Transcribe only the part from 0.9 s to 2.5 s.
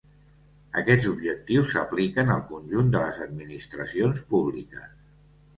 objectius s'apliquen al